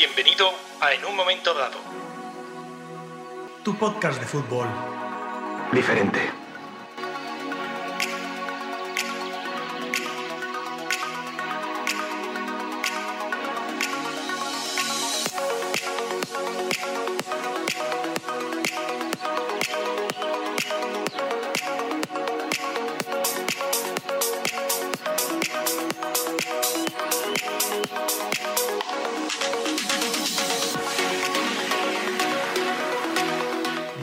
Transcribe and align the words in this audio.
Bienvenido 0.00 0.50
a 0.80 0.94
En 0.94 1.04
un 1.04 1.14
momento 1.14 1.52
dado. 1.52 1.76
Tu 3.62 3.76
podcast 3.76 4.18
de 4.18 4.24
fútbol. 4.26 4.66
Diferente. 5.72 6.20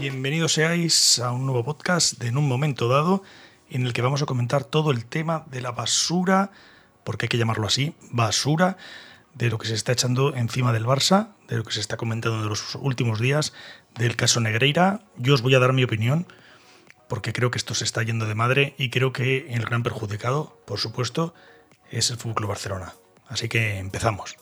Bienvenidos 0.09 0.53
seáis 0.53 1.19
a 1.19 1.33
un 1.33 1.45
nuevo 1.45 1.65
podcast 1.65 2.17
de 2.17 2.29
En 2.29 2.37
un 2.37 2.47
momento 2.47 2.87
dado 2.87 3.23
en 3.69 3.85
el 3.85 3.91
que 3.91 4.01
vamos 4.01 4.21
a 4.21 4.25
comentar 4.25 4.63
todo 4.63 4.91
el 4.91 5.03
tema 5.03 5.43
de 5.51 5.59
la 5.59 5.71
basura, 5.71 6.51
porque 7.03 7.25
hay 7.25 7.27
que 7.27 7.37
llamarlo 7.37 7.67
así, 7.67 7.93
basura, 8.09 8.77
de 9.33 9.49
lo 9.49 9.57
que 9.57 9.67
se 9.67 9.73
está 9.73 9.91
echando 9.91 10.33
encima 10.33 10.71
del 10.71 10.85
Barça, 10.85 11.33
de 11.49 11.57
lo 11.57 11.65
que 11.65 11.73
se 11.73 11.81
está 11.81 11.97
comentando 11.97 12.41
en 12.41 12.47
los 12.47 12.75
últimos 12.75 13.19
días, 13.19 13.51
del 13.95 14.15
caso 14.15 14.39
Negreira. 14.39 15.01
Yo 15.17 15.33
os 15.33 15.41
voy 15.41 15.55
a 15.55 15.59
dar 15.59 15.73
mi 15.73 15.83
opinión, 15.83 16.25
porque 17.09 17.33
creo 17.33 17.51
que 17.51 17.57
esto 17.57 17.73
se 17.73 17.83
está 17.83 18.01
yendo 18.01 18.27
de 18.27 18.35
madre 18.35 18.75
y 18.77 18.89
creo 18.91 19.11
que 19.11 19.53
el 19.53 19.65
gran 19.65 19.83
perjudicado, 19.83 20.57
por 20.65 20.79
supuesto, 20.79 21.33
es 21.91 22.11
el 22.11 22.17
Fútbol 22.17 22.45
Barcelona. 22.45 22.93
Así 23.27 23.49
que 23.49 23.77
empezamos. 23.77 24.37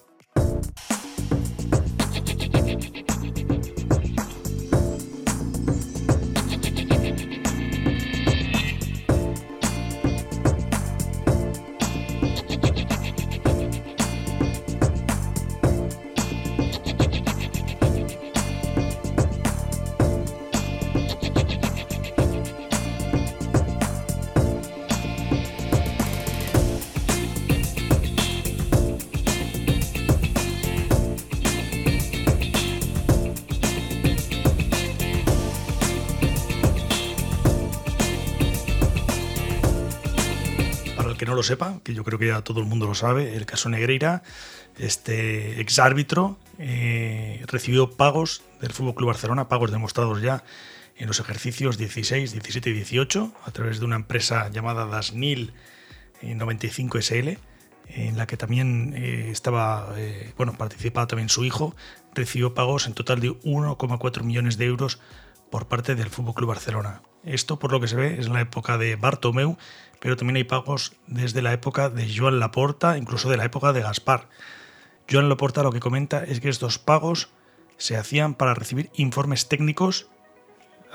Lo 41.35 41.43
sepa, 41.43 41.79
que 41.83 41.93
yo 41.93 42.03
creo 42.03 42.19
que 42.19 42.27
ya 42.27 42.41
todo 42.41 42.59
el 42.59 42.65
mundo 42.65 42.87
lo 42.87 42.95
sabe, 42.95 43.35
el 43.35 43.45
caso 43.45 43.69
Negreira, 43.69 44.23
este 44.77 45.61
exárbitro 45.61 46.37
eh, 46.59 47.43
recibió 47.47 47.91
pagos 47.91 48.43
del 48.61 48.71
FC 48.71 48.93
Barcelona, 49.05 49.47
pagos 49.47 49.71
demostrados 49.71 50.21
ya 50.21 50.43
en 50.97 51.07
los 51.07 51.19
ejercicios 51.19 51.77
16, 51.77 52.31
17 52.31 52.69
y 52.69 52.73
18, 52.73 53.33
a 53.45 53.51
través 53.51 53.79
de 53.79 53.85
una 53.85 53.97
empresa 53.97 54.49
llamada 54.49 54.85
Dasnil 54.85 55.53
95 56.21 57.01
SL, 57.01 57.37
en 57.87 58.17
la 58.17 58.27
que 58.27 58.37
también 58.37 58.93
eh, 58.95 59.29
estaba, 59.31 59.93
eh, 59.97 60.33
bueno, 60.37 60.53
participaba 60.57 61.07
también 61.07 61.29
su 61.29 61.45
hijo, 61.45 61.75
recibió 62.13 62.53
pagos 62.53 62.87
en 62.87 62.93
total 62.93 63.19
de 63.19 63.31
1,4 63.31 64.23
millones 64.23 64.57
de 64.57 64.65
euros 64.65 64.99
por 65.51 65.67
parte 65.67 65.95
del 65.95 66.07
FC 66.07 66.23
Barcelona. 66.45 67.01
Esto, 67.23 67.59
por 67.59 67.71
lo 67.71 67.79
que 67.79 67.87
se 67.87 67.95
ve, 67.95 68.19
es 68.19 68.27
en 68.27 68.33
la 68.33 68.41
época 68.41 68.77
de 68.77 68.95
Bartomeu, 68.95 69.57
pero 69.99 70.15
también 70.15 70.37
hay 70.37 70.43
pagos 70.43 70.93
desde 71.07 71.41
la 71.41 71.53
época 71.53 71.89
de 71.89 72.11
Joan 72.13 72.39
Laporta, 72.39 72.97
incluso 72.97 73.29
de 73.29 73.37
la 73.37 73.45
época 73.45 73.73
de 73.73 73.81
Gaspar. 73.81 74.27
Joan 75.09 75.29
Laporta 75.29 75.63
lo 75.63 75.71
que 75.71 75.79
comenta 75.79 76.23
es 76.23 76.39
que 76.39 76.49
estos 76.49 76.79
pagos 76.79 77.29
se 77.77 77.97
hacían 77.97 78.33
para 78.33 78.53
recibir 78.53 78.89
informes 78.95 79.47
técnicos 79.47 80.07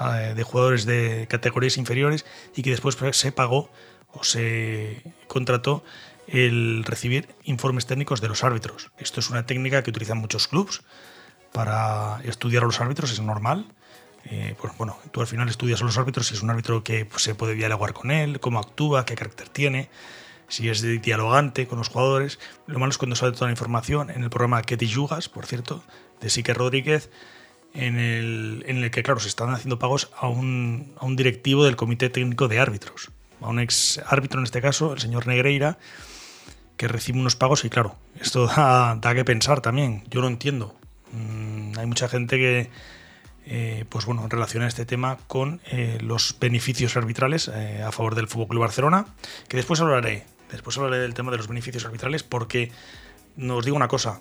eh, 0.00 0.34
de 0.34 0.42
jugadores 0.42 0.86
de 0.86 1.26
categorías 1.28 1.76
inferiores 1.76 2.24
y 2.56 2.62
que 2.62 2.70
después 2.70 2.96
se 3.12 3.32
pagó 3.32 3.70
o 4.12 4.24
se 4.24 5.02
contrató 5.28 5.84
el 6.26 6.84
recibir 6.84 7.28
informes 7.44 7.86
técnicos 7.86 8.20
de 8.20 8.28
los 8.28 8.44
árbitros. 8.44 8.90
Esto 8.98 9.20
es 9.20 9.30
una 9.30 9.46
técnica 9.46 9.82
que 9.82 9.90
utilizan 9.90 10.18
muchos 10.18 10.48
clubes 10.48 10.82
para 11.52 12.20
estudiar 12.24 12.62
a 12.62 12.66
los 12.66 12.80
árbitros, 12.80 13.12
es 13.12 13.20
normal. 13.20 13.66
Eh, 14.24 14.54
pues 14.60 14.76
bueno, 14.76 14.96
tú 15.12 15.20
al 15.20 15.26
final 15.26 15.48
estudias 15.48 15.80
a 15.80 15.84
los 15.84 15.96
árbitros 15.96 16.26
si 16.26 16.34
es 16.34 16.42
un 16.42 16.50
árbitro 16.50 16.84
que 16.84 17.04
pues, 17.04 17.22
se 17.22 17.34
puede 17.34 17.54
dialogar 17.54 17.92
con 17.92 18.10
él, 18.10 18.40
cómo 18.40 18.58
actúa, 18.58 19.04
qué 19.04 19.14
carácter 19.14 19.48
tiene, 19.48 19.88
si 20.48 20.68
es 20.68 20.82
dialogante 20.82 21.66
con 21.66 21.78
los 21.78 21.88
jugadores. 21.88 22.38
Lo 22.66 22.78
malo 22.78 22.90
es 22.90 22.98
cuando 22.98 23.16
sale 23.16 23.32
toda 23.32 23.46
la 23.46 23.52
información 23.52 24.10
en 24.10 24.22
el 24.22 24.30
programa 24.30 24.62
Que 24.62 24.76
yugas, 24.76 25.28
por 25.28 25.46
cierto, 25.46 25.82
de 26.20 26.28
Sique 26.28 26.52
Rodríguez, 26.54 27.10
en 27.72 27.98
el, 27.98 28.90
que, 28.90 29.02
claro, 29.02 29.20
se 29.20 29.28
están 29.28 29.50
haciendo 29.50 29.78
pagos 29.78 30.10
a 30.18 30.28
un, 30.28 30.92
a 30.98 31.06
un 31.06 31.16
directivo 31.16 31.64
del 31.64 31.76
Comité 31.76 32.10
Técnico 32.10 32.48
de 32.48 32.58
Árbitros, 32.58 33.10
a 33.40 33.48
un 33.48 33.60
ex 33.60 34.00
árbitro 34.06 34.40
en 34.40 34.44
este 34.44 34.60
caso, 34.60 34.92
el 34.92 35.00
señor 35.00 35.26
Negreira, 35.28 35.78
que 36.76 36.88
recibe 36.88 37.20
unos 37.20 37.36
pagos 37.36 37.64
y, 37.64 37.70
claro, 37.70 37.96
esto 38.20 38.46
da, 38.56 38.96
da 39.00 39.14
que 39.14 39.24
pensar 39.24 39.60
también. 39.60 40.04
Yo 40.10 40.20
lo 40.20 40.26
entiendo. 40.26 40.74
Mm, 41.12 41.78
hay 41.78 41.86
mucha 41.86 42.08
gente 42.08 42.36
que 42.36 42.70
eh, 43.52 43.84
pues 43.88 44.06
bueno, 44.06 44.28
relaciona 44.28 44.68
este 44.68 44.86
tema 44.86 45.18
con 45.26 45.60
eh, 45.72 45.98
los 46.00 46.36
beneficios 46.38 46.96
arbitrales 46.96 47.50
eh, 47.52 47.82
a 47.82 47.90
favor 47.90 48.14
del 48.14 48.28
Club 48.28 48.60
Barcelona, 48.60 49.06
que 49.48 49.56
después 49.56 49.80
hablaré. 49.80 50.24
Después 50.52 50.78
hablaré 50.78 50.98
del 50.98 51.14
tema 51.14 51.32
de 51.32 51.36
los 51.36 51.48
beneficios 51.48 51.84
arbitrales 51.84 52.22
porque 52.22 52.70
nos 53.34 53.64
digo 53.64 53.76
una 53.76 53.88
cosa, 53.88 54.20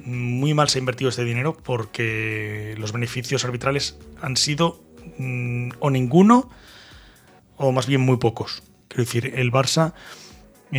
muy 0.00 0.52
mal 0.52 0.68
se 0.68 0.78
ha 0.78 0.80
invertido 0.80 1.08
este 1.08 1.24
dinero 1.24 1.56
porque 1.56 2.74
los 2.76 2.92
beneficios 2.92 3.46
arbitrales 3.46 3.96
han 4.20 4.36
sido 4.36 4.78
mm, 5.16 5.70
o 5.78 5.88
ninguno 5.88 6.50
o 7.56 7.72
más 7.72 7.86
bien 7.86 8.02
muy 8.02 8.18
pocos. 8.18 8.62
Quiero 8.88 9.04
decir, 9.04 9.32
el 9.36 9.50
Barça, 9.50 9.94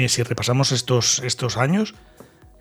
si 0.08 0.22
repasamos 0.22 0.72
estos, 0.72 1.18
estos 1.24 1.58
años, 1.58 1.96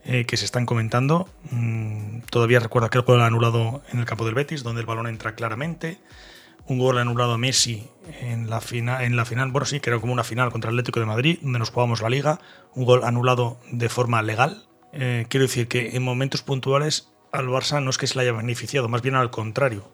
eh, 0.08 0.24
que 0.24 0.36
se 0.36 0.44
están 0.44 0.66
comentando. 0.66 1.28
Mm, 1.50 2.20
todavía 2.30 2.60
recuerdo 2.60 2.86
aquel 2.86 3.02
gol 3.02 3.20
anulado 3.22 3.82
en 3.92 3.98
el 3.98 4.04
campo 4.04 4.24
del 4.24 4.34
Betis, 4.34 4.62
donde 4.62 4.80
el 4.80 4.86
balón 4.86 5.08
entra 5.08 5.34
claramente. 5.34 5.98
Un 6.68 6.78
gol 6.78 6.98
anulado 6.98 7.32
a 7.32 7.38
Messi 7.38 7.88
en 8.20 8.48
la, 8.48 8.60
fina, 8.60 9.02
en 9.02 9.16
la 9.16 9.24
final, 9.24 9.50
bueno, 9.50 9.66
sí, 9.66 9.80
era 9.84 9.98
como 9.98 10.12
una 10.12 10.22
final 10.22 10.52
contra 10.52 10.70
el 10.70 10.76
Atlético 10.76 11.00
de 11.00 11.06
Madrid, 11.06 11.38
donde 11.42 11.58
nos 11.58 11.70
jugamos 11.70 12.02
la 12.02 12.08
liga. 12.08 12.40
Un 12.74 12.84
gol 12.84 13.02
anulado 13.02 13.58
de 13.72 13.88
forma 13.88 14.22
legal. 14.22 14.66
Eh, 14.92 15.26
quiero 15.28 15.46
decir 15.46 15.66
que 15.66 15.96
en 15.96 16.04
momentos 16.04 16.42
puntuales 16.42 17.08
al 17.32 17.48
Barça 17.48 17.82
no 17.82 17.90
es 17.90 17.98
que 17.98 18.06
se 18.06 18.14
le 18.14 18.22
haya 18.22 18.32
beneficiado, 18.32 18.88
más 18.88 19.02
bien 19.02 19.16
al 19.16 19.30
contrario. 19.30 19.90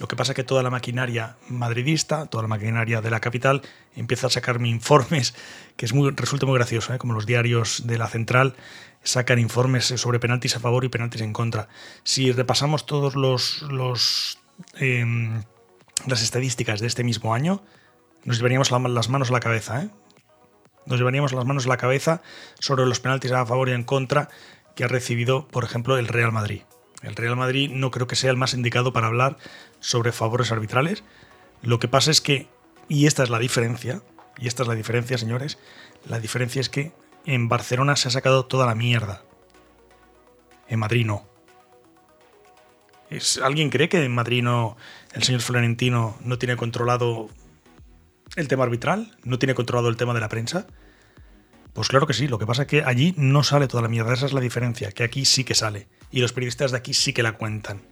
Lo 0.00 0.08
que 0.08 0.16
pasa 0.16 0.32
es 0.32 0.36
que 0.36 0.44
toda 0.44 0.62
la 0.62 0.70
maquinaria 0.70 1.36
madridista, 1.48 2.24
toda 2.26 2.42
la 2.42 2.48
maquinaria 2.48 3.02
de 3.02 3.10
la 3.10 3.20
capital, 3.20 3.60
empieza 3.94 4.28
a 4.28 4.30
sacarme 4.30 4.68
informes 4.70 5.34
que 5.76 5.84
es 5.84 5.92
muy, 5.92 6.10
resulta 6.10 6.46
muy 6.46 6.56
gracioso, 6.56 6.94
¿eh? 6.94 6.98
como 6.98 7.12
los 7.12 7.26
diarios 7.26 7.86
de 7.86 7.98
la 7.98 8.08
central 8.08 8.54
sacan 9.02 9.38
informes 9.38 9.86
sobre 9.86 10.20
penaltis 10.20 10.56
a 10.56 10.60
favor 10.60 10.84
y 10.84 10.88
penaltis 10.88 11.22
en 11.22 11.32
contra. 11.32 11.68
Si 12.04 12.32
repasamos 12.32 12.86
todos 12.86 13.16
los, 13.16 13.62
los 13.62 14.38
eh, 14.78 15.04
las 16.06 16.22
estadísticas 16.22 16.80
de 16.80 16.86
este 16.86 17.04
mismo 17.04 17.34
año, 17.34 17.62
nos 18.24 18.36
llevaríamos 18.36 18.70
las 18.70 19.08
manos 19.08 19.30
a 19.30 19.32
la 19.32 19.40
cabeza. 19.40 19.82
¿eh? 19.82 19.90
Nos 20.86 20.98
llevaríamos 20.98 21.32
las 21.32 21.44
manos 21.44 21.66
a 21.66 21.68
la 21.68 21.76
cabeza 21.76 22.22
sobre 22.58 22.86
los 22.86 23.00
penaltis 23.00 23.32
a 23.32 23.46
favor 23.46 23.68
y 23.68 23.72
en 23.72 23.84
contra 23.84 24.28
que 24.74 24.84
ha 24.84 24.88
recibido, 24.88 25.48
por 25.48 25.64
ejemplo, 25.64 25.98
el 25.98 26.08
Real 26.08 26.32
Madrid. 26.32 26.62
El 27.02 27.16
Real 27.16 27.36
Madrid 27.36 27.70
no 27.70 27.90
creo 27.90 28.06
que 28.06 28.16
sea 28.16 28.30
el 28.30 28.36
más 28.36 28.54
indicado 28.54 28.92
para 28.92 29.06
hablar 29.06 29.36
sobre 29.80 30.12
favores 30.12 30.52
arbitrales. 30.52 31.02
Lo 31.62 31.78
que 31.78 31.88
pasa 31.88 32.10
es 32.10 32.20
que, 32.20 32.48
y 32.88 33.06
esta 33.06 33.22
es 33.22 33.30
la 33.30 33.38
diferencia, 33.38 34.02
y 34.38 34.48
esta 34.48 34.62
es 34.62 34.68
la 34.68 34.74
diferencia, 34.74 35.18
señores, 35.18 35.58
la 36.06 36.20
diferencia 36.20 36.60
es 36.60 36.68
que 36.68 36.92
en 37.26 37.48
Barcelona 37.48 37.96
se 37.96 38.08
ha 38.08 38.10
sacado 38.10 38.46
toda 38.46 38.66
la 38.66 38.74
mierda. 38.74 39.22
En 40.68 40.78
Madrid 40.78 41.04
no. 41.04 41.26
¿Es, 43.10 43.38
¿Alguien 43.38 43.70
cree 43.70 43.88
que 43.88 44.04
en 44.04 44.14
Madrid 44.14 44.42
no, 44.42 44.76
el 45.12 45.22
señor 45.22 45.40
Florentino 45.40 46.16
no 46.22 46.38
tiene 46.38 46.56
controlado 46.56 47.28
el 48.36 48.48
tema 48.48 48.64
arbitral? 48.64 49.16
¿No 49.24 49.38
tiene 49.38 49.54
controlado 49.54 49.88
el 49.88 49.96
tema 49.96 50.14
de 50.14 50.20
la 50.20 50.28
prensa? 50.28 50.66
Pues 51.72 51.88
claro 51.88 52.06
que 52.06 52.14
sí, 52.14 52.28
lo 52.28 52.38
que 52.38 52.46
pasa 52.46 52.62
es 52.62 52.68
que 52.68 52.82
allí 52.84 53.14
no 53.16 53.42
sale 53.42 53.68
toda 53.68 53.82
la 53.82 53.88
mierda, 53.88 54.12
esa 54.12 54.26
es 54.26 54.32
la 54.32 54.40
diferencia, 54.40 54.90
que 54.92 55.04
aquí 55.04 55.24
sí 55.24 55.44
que 55.44 55.54
sale. 55.54 55.88
Y 56.10 56.20
los 56.20 56.32
periodistas 56.32 56.72
de 56.72 56.78
aquí 56.78 56.94
sí 56.94 57.12
que 57.12 57.22
la 57.22 57.32
cuentan. 57.32 57.82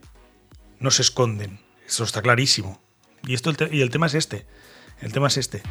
No 0.81 0.91
se 0.91 1.03
esconden, 1.03 1.61
eso 1.87 2.05
está 2.05 2.23
clarísimo. 2.23 2.81
Y, 3.27 3.35
esto, 3.35 3.53
y 3.71 3.81
el 3.81 3.91
tema 3.91 4.07
es 4.07 4.15
este, 4.15 4.47
el 5.01 5.13
tema 5.13 5.29
es 5.29 5.37
este. 5.37 5.63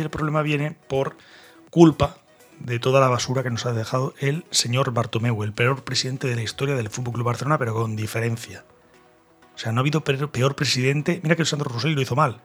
El 0.00 0.10
problema 0.10 0.42
viene 0.42 0.76
por 0.88 1.16
culpa 1.70 2.16
de 2.60 2.78
toda 2.78 3.00
la 3.00 3.08
basura 3.08 3.42
que 3.42 3.50
nos 3.50 3.66
ha 3.66 3.72
dejado 3.72 4.14
el 4.18 4.44
señor 4.50 4.92
Bartomeu, 4.92 5.42
el 5.42 5.52
peor 5.52 5.84
presidente 5.84 6.26
de 6.26 6.36
la 6.36 6.42
historia 6.42 6.74
del 6.74 6.90
Fútbol 6.90 7.14
Club 7.14 7.26
Barcelona, 7.26 7.58
pero 7.58 7.74
con 7.74 7.96
diferencia. 7.96 8.64
O 9.54 9.58
sea, 9.58 9.72
no 9.72 9.80
ha 9.80 9.82
habido 9.82 10.04
peor 10.04 10.54
presidente. 10.54 11.20
Mira 11.22 11.36
que 11.36 11.44
Sandro 11.44 11.70
Rosell 11.70 11.94
lo 11.94 12.00
hizo 12.00 12.16
mal. 12.16 12.40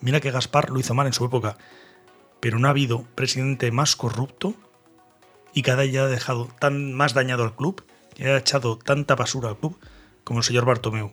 Mira 0.00 0.20
que 0.20 0.30
Gaspar 0.30 0.70
lo 0.70 0.80
hizo 0.80 0.94
mal 0.94 1.06
en 1.06 1.12
su 1.12 1.24
época. 1.24 1.56
Pero 2.40 2.58
no 2.58 2.66
ha 2.66 2.72
habido 2.72 3.04
presidente 3.14 3.70
más 3.70 3.94
corrupto 3.94 4.54
y 5.54 5.62
cada 5.62 5.82
día 5.82 6.02
ha 6.02 6.08
dejado 6.08 6.48
tan 6.58 6.94
más 6.94 7.14
dañado 7.14 7.44
al 7.44 7.54
club 7.54 7.84
y 8.16 8.24
ha 8.24 8.36
echado 8.36 8.76
tanta 8.76 9.14
basura 9.14 9.50
al 9.50 9.58
club 9.58 9.78
como 10.24 10.40
el 10.40 10.44
señor 10.44 10.64
Bartomeu. 10.64 11.12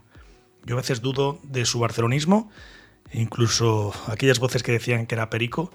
Yo 0.66 0.76
a 0.76 0.82
veces 0.82 1.02
dudo 1.02 1.40
de 1.44 1.66
su 1.66 1.80
barcelonismo, 1.80 2.52
incluso 3.14 3.94
aquellas 4.08 4.40
voces 4.40 4.64
que 4.64 4.72
decían 4.72 5.06
que 5.06 5.16
era 5.16 5.30
Perico, 5.30 5.72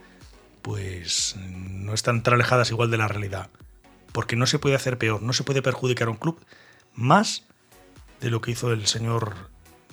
pues 0.62 1.36
no 1.38 1.92
están 1.92 2.22
tan 2.22 2.34
alejadas 2.34 2.70
igual 2.70 2.90
de 2.90 2.98
la 2.98 3.08
realidad. 3.08 3.50
Porque 4.12 4.36
no 4.36 4.46
se 4.46 4.58
puede 4.58 4.76
hacer 4.76 4.98
peor, 4.98 5.22
no 5.22 5.32
se 5.32 5.44
puede 5.44 5.62
perjudicar 5.62 6.08
a 6.08 6.12
un 6.12 6.16
club 6.16 6.40
más 6.94 7.44
de 8.20 8.30
lo 8.30 8.40
que 8.40 8.52
hizo 8.52 8.72
el 8.72 8.86
señor 8.86 9.34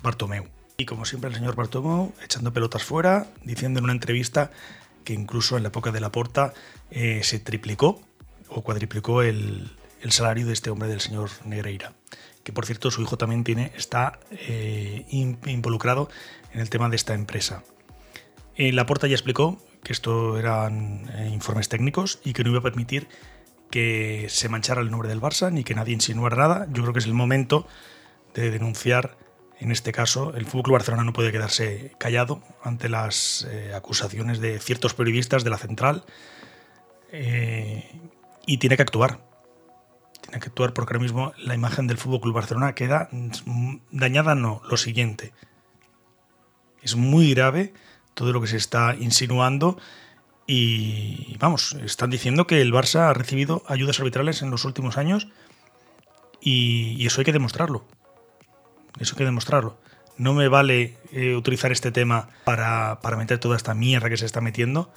Bartomeu. 0.03 0.47
Y 0.77 0.85
como 0.85 1.05
siempre 1.05 1.29
el 1.29 1.35
señor 1.35 1.55
Bartomeu 1.55 2.13
echando 2.23 2.53
pelotas 2.53 2.83
fuera, 2.83 3.27
diciendo 3.43 3.79
en 3.79 3.85
una 3.85 3.93
entrevista 3.93 4.51
que 5.03 5.13
incluso 5.13 5.57
en 5.57 5.63
la 5.63 5.69
época 5.69 5.91
de 5.91 5.99
la 5.99 6.11
porta 6.11 6.53
eh, 6.91 7.21
se 7.23 7.39
triplicó 7.39 8.01
o 8.47 8.61
cuadriplicó 8.61 9.23
el, 9.23 9.75
el 10.01 10.11
salario 10.11 10.45
de 10.45 10.53
este 10.53 10.69
hombre 10.69 10.89
del 10.89 11.01
señor 11.01 11.29
Negreira 11.45 11.93
que 12.43 12.53
por 12.53 12.65
cierto 12.65 12.91
su 12.91 13.01
hijo 13.01 13.17
también 13.17 13.43
tiene, 13.43 13.71
está 13.75 14.19
eh, 14.31 15.05
involucrado 15.09 16.09
en 16.53 16.61
el 16.61 16.69
tema 16.69 16.89
de 16.89 16.95
esta 16.95 17.13
empresa. 17.13 17.63
Eh, 18.55 18.71
la 18.71 18.83
Laporta 18.83 19.07
ya 19.07 19.13
explicó 19.13 19.61
que 19.83 19.93
esto 19.93 20.37
eran 20.37 21.09
eh, 21.13 21.29
informes 21.31 21.69
técnicos 21.69 22.19
y 22.23 22.33
que 22.33 22.43
no 22.43 22.49
iba 22.51 22.59
a 22.59 22.63
permitir 22.63 23.07
que 23.69 24.27
se 24.29 24.49
manchara 24.49 24.81
el 24.81 24.91
nombre 24.91 25.07
del 25.07 25.21
Barça 25.21 25.51
ni 25.51 25.63
que 25.63 25.75
nadie 25.75 25.93
insinuara 25.93 26.35
nada. 26.35 26.67
Yo 26.71 26.81
creo 26.81 26.93
que 26.93 26.99
es 26.99 27.05
el 27.05 27.13
momento 27.13 27.67
de 28.33 28.51
denunciar, 28.51 29.17
en 29.59 29.71
este 29.71 29.91
caso, 29.91 30.33
el 30.35 30.45
Fútbol 30.45 30.73
Barcelona 30.73 31.03
no 31.03 31.13
puede 31.13 31.31
quedarse 31.31 31.93
callado 31.97 32.41
ante 32.63 32.89
las 32.89 33.47
acusaciones 33.73 34.39
de 34.39 34.59
ciertos 34.59 34.93
periodistas 34.93 35.43
de 35.43 35.49
la 35.49 35.57
central 35.57 36.03
y 37.11 38.57
tiene 38.57 38.75
que 38.75 38.81
actuar 38.81 39.30
tiene 40.31 40.41
que 40.41 40.49
actuar 40.49 40.73
porque 40.73 40.93
ahora 40.93 41.03
mismo 41.03 41.33
la 41.37 41.55
imagen 41.55 41.87
del 41.87 41.97
Fútbol 41.97 42.21
Club 42.21 42.35
Barcelona 42.35 42.73
queda 42.73 43.09
dañada. 43.91 44.33
No, 44.33 44.61
lo 44.69 44.77
siguiente. 44.77 45.33
Es 46.81 46.95
muy 46.95 47.33
grave 47.33 47.73
todo 48.13 48.31
lo 48.31 48.39
que 48.39 48.47
se 48.47 48.57
está 48.57 48.95
insinuando 48.95 49.77
y 50.47 51.35
vamos, 51.37 51.73
están 51.83 52.09
diciendo 52.09 52.47
que 52.47 52.61
el 52.61 52.73
Barça 52.73 53.09
ha 53.09 53.13
recibido 53.13 53.63
ayudas 53.67 53.99
arbitrales 53.99 54.41
en 54.41 54.51
los 54.51 54.65
últimos 54.65 54.97
años 54.97 55.27
y, 56.39 57.05
eso 57.05 57.21
hay 57.21 57.25
que 57.25 57.33
demostrarlo. 57.33 57.85
Eso 58.99 59.13
hay 59.13 59.17
que 59.17 59.25
demostrarlo. 59.25 59.77
No 60.17 60.33
me 60.33 60.47
vale 60.47 60.97
eh, 61.11 61.35
utilizar 61.35 61.71
este 61.71 61.91
tema 61.91 62.29
para, 62.45 63.01
para 63.01 63.17
meter 63.17 63.37
toda 63.37 63.57
esta 63.57 63.73
mierda 63.73 64.09
que 64.09 64.17
se 64.17 64.25
está 64.25 64.39
metiendo 64.39 64.91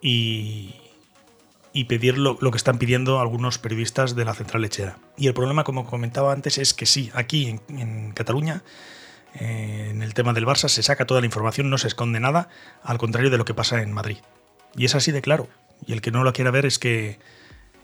y, 0.00 0.74
y 1.72 1.84
pedir 1.84 2.18
lo, 2.18 2.36
que 2.38 2.56
están 2.56 2.78
pidiendo 2.78 3.20
algunos 3.20 3.58
periodistas 3.58 4.16
de 4.16 4.24
la 4.24 4.34
central 4.34 4.62
lechera. 4.62 4.98
Y 5.16 5.28
el 5.28 5.34
problema, 5.34 5.64
como 5.64 5.86
comentaba 5.86 6.32
antes, 6.32 6.58
es 6.58 6.74
que 6.74 6.86
sí, 6.86 7.10
aquí 7.14 7.58
en, 7.68 8.12
Cataluña, 8.12 8.62
eh, 9.34 9.88
en 9.90 10.02
el 10.02 10.14
tema 10.14 10.32
del 10.32 10.46
Barça, 10.46 10.68
se 10.68 10.82
saca 10.82 11.06
toda 11.06 11.20
la 11.20 11.26
información, 11.26 11.70
no 11.70 11.78
se 11.78 11.88
esconde 11.88 12.18
nada, 12.18 12.48
al 12.82 12.98
contrario 12.98 13.30
de 13.30 13.38
lo 13.38 13.44
que 13.44 13.54
pasa 13.54 13.82
en 13.82 13.92
Madrid. 13.92 14.18
Y 14.76 14.84
es 14.84 14.94
así 14.94 15.12
de 15.12 15.22
claro. 15.22 15.48
Y 15.86 15.92
el 15.92 16.00
que 16.00 16.10
no 16.10 16.24
lo 16.24 16.32
quiera 16.32 16.50
ver 16.50 16.66
es 16.66 16.78
que 16.78 17.18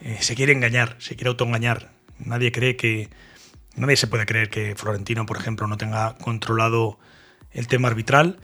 eh, 0.00 0.18
se 0.20 0.34
quiere 0.34 0.52
engañar, 0.52 0.96
se 0.98 1.14
quiere 1.14 1.28
autoengañar. 1.28 1.90
Nadie 2.18 2.52
cree 2.52 2.76
que. 2.76 3.08
Nadie 3.76 3.96
se 3.96 4.06
puede 4.06 4.24
creer 4.24 4.48
que 4.48 4.74
Florentino, 4.74 5.26
por 5.26 5.36
ejemplo, 5.36 5.66
no 5.66 5.76
tenga 5.76 6.16
controlado 6.16 6.98
el 7.52 7.66
tema 7.66 7.88
arbitral 7.88 8.38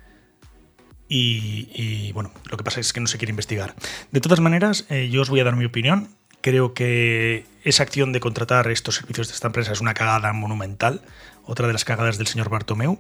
y, 1.14 2.11
bueno, 2.12 2.32
lo 2.50 2.56
que 2.56 2.64
pasa 2.64 2.81
es 2.81 2.93
que 2.93 3.00
no 3.00 3.06
se 3.06 3.19
quiere 3.19 3.31
investigar. 3.31 3.75
De 4.11 4.20
todas 4.20 4.41
maneras, 4.41 4.87
eh, 4.88 5.11
yo 5.11 5.20
os 5.20 5.29
voy 5.29 5.41
a 5.41 5.44
dar 5.44 5.56
mi 5.56 5.67
opinión. 5.67 6.09
Creo 6.41 6.73
que 6.73 7.44
esa 7.64 7.82
acción 7.82 8.12
de 8.12 8.20
contratar 8.20 8.69
estos 8.69 8.97
servicios 8.97 9.29
de 9.29 9.35
esta 9.35 9.49
empresa 9.49 9.73
es 9.73 9.81
una 9.81 9.94
cagada 9.94 10.32
monumental, 10.32 11.03
otra 11.44 11.67
de 11.67 11.75
las 11.75 11.85
cagadas 11.85 12.17
del 12.17 12.26
señor 12.26 12.49
Bartomeu. 12.49 12.99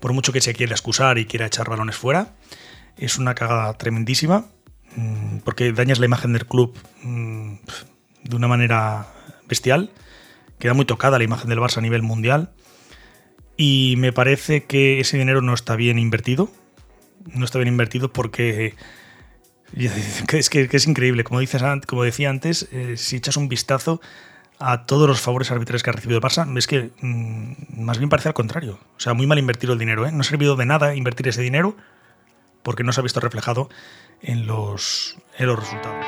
Por 0.00 0.12
mucho 0.14 0.32
que 0.32 0.40
se 0.40 0.54
quiera 0.54 0.72
excusar 0.72 1.18
y 1.18 1.26
quiera 1.26 1.46
echar 1.46 1.68
balones 1.68 1.96
fuera, 1.96 2.34
es 2.96 3.18
una 3.18 3.34
cagada 3.34 3.74
tremendísima, 3.74 4.46
mm, 4.96 5.38
porque 5.38 5.72
dañas 5.72 5.98
la 5.98 6.06
imagen 6.06 6.32
del 6.32 6.46
club 6.46 6.76
mm, 7.02 7.56
de 8.24 8.36
una 8.36 8.48
manera 8.48 9.08
bestial. 9.46 9.90
Queda 10.58 10.72
muy 10.72 10.86
tocada 10.86 11.18
la 11.18 11.24
imagen 11.24 11.50
del 11.50 11.58
Barça 11.58 11.78
a 11.78 11.82
nivel 11.82 12.02
mundial. 12.02 12.52
Y 13.56 13.94
me 13.98 14.12
parece 14.12 14.64
que 14.64 14.98
ese 14.98 15.18
dinero 15.18 15.42
no 15.42 15.54
está 15.54 15.76
bien 15.76 15.98
invertido 15.98 16.50
no 17.32 17.44
está 17.44 17.58
bien 17.58 17.68
invertido 17.68 18.12
porque 18.12 18.74
es 19.76 20.50
que, 20.50 20.68
es 20.70 20.86
increíble. 20.86 21.24
Como, 21.24 21.40
dices, 21.40 21.62
como 21.86 22.04
decía 22.04 22.30
antes, 22.30 22.68
eh, 22.72 22.96
si 22.96 23.16
echas 23.16 23.36
un 23.36 23.48
vistazo 23.48 24.00
a 24.58 24.86
todos 24.86 25.08
los 25.08 25.20
favores 25.20 25.50
arbitrales 25.50 25.82
que 25.82 25.90
ha 25.90 25.92
recibido 25.92 26.18
el 26.18 26.24
Barça, 26.24 26.46
ves 26.52 26.66
que 26.66 26.90
mm, 27.00 27.82
más 27.82 27.98
bien 27.98 28.08
parece 28.08 28.28
al 28.28 28.34
contrario. 28.34 28.78
O 28.96 29.00
sea, 29.00 29.14
muy 29.14 29.26
mal 29.26 29.38
invertido 29.38 29.72
el 29.72 29.78
dinero. 29.78 30.06
¿eh? 30.06 30.12
No 30.12 30.20
ha 30.20 30.24
servido 30.24 30.56
de 30.56 30.66
nada 30.66 30.94
invertir 30.94 31.28
ese 31.28 31.42
dinero 31.42 31.76
porque 32.62 32.84
no 32.84 32.92
se 32.92 33.00
ha 33.00 33.02
visto 33.02 33.20
reflejado 33.20 33.68
en 34.22 34.46
los, 34.46 35.16
en 35.38 35.46
los 35.46 35.58
resultados. 35.58 36.06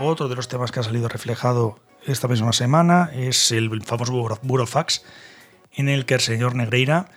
Otro 0.00 0.28
de 0.28 0.36
los 0.36 0.48
temas 0.48 0.72
que 0.72 0.80
ha 0.80 0.82
salido 0.82 1.08
reflejado 1.08 1.78
esta 2.06 2.28
misma 2.28 2.52
semana 2.52 3.10
es 3.12 3.50
el 3.52 3.82
famoso 3.82 4.12
Burofax, 4.42 5.04
en 5.72 5.88
el 5.88 6.06
que 6.06 6.14
el 6.14 6.20
señor 6.20 6.54
Negreira, 6.54 7.10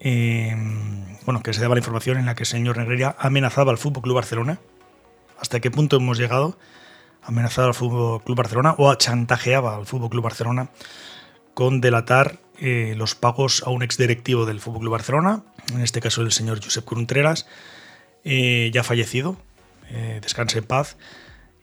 em, 0.00 1.18
bueno, 1.24 1.42
que 1.42 1.52
se 1.52 1.60
daba 1.60 1.74
la 1.74 1.80
información 1.80 2.18
en 2.18 2.26
la 2.26 2.34
que 2.34 2.42
el 2.42 2.46
señor 2.46 2.76
Negreira 2.76 3.16
amenazaba 3.18 3.72
al 3.72 3.78
Fútbol 3.78 4.02
Club 4.02 4.16
Barcelona. 4.16 4.60
¿Hasta 5.38 5.60
qué 5.60 5.70
punto 5.70 5.96
hemos 5.96 6.18
llegado? 6.18 6.58
Amenazar 7.22 7.64
al 7.64 7.74
Fútbol 7.74 8.22
Club 8.22 8.36
Barcelona 8.36 8.74
o 8.76 8.94
chantajeaba 8.94 9.76
al 9.76 9.86
Fútbol 9.86 10.10
Club 10.10 10.24
Barcelona 10.24 10.68
con 11.54 11.80
delatar 11.80 12.38
eh, 12.60 12.94
los 12.96 13.14
pagos 13.14 13.62
a 13.66 13.70
un 13.70 13.82
exdirectivo 13.82 14.44
del 14.46 14.60
Fútbol 14.60 14.80
Club 14.80 14.92
Barcelona, 14.92 15.42
en 15.72 15.80
este 15.80 16.00
caso 16.00 16.22
el 16.22 16.32
señor 16.32 16.62
Josep 16.62 16.84
Contreras, 16.84 17.46
eh, 18.24 18.70
ya 18.72 18.84
fallecido, 18.84 19.36
eh, 19.88 20.18
descanse 20.22 20.58
en 20.58 20.64
paz 20.64 20.96